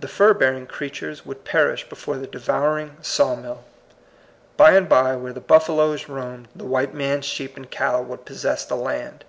The 0.00 0.08
fur 0.08 0.32
bearing 0.32 0.64
creatures 0.66 1.18
f 1.18 1.20
8 1.20 1.20
THE 1.20 1.22
COMING 1.22 1.26
PEOPLE. 1.26 1.28
would 1.28 1.44
perish 1.44 1.88
before 1.90 2.16
the 2.16 2.26
devouring 2.26 2.96
saw* 3.02 3.36
mill. 3.36 3.64
By 4.56 4.70
and 4.76 4.88
by, 4.88 5.14
where 5.16 5.34
the 5.34 5.42
buffaloes 5.42 6.08
roamed, 6.08 6.48
the 6.56 6.64
white 6.64 6.94
man's 6.94 7.26
sheep 7.26 7.54
and 7.58 7.70
cattle 7.70 8.04
would 8.04 8.24
possess 8.24 8.64
the 8.64 8.76
land. 8.76 9.26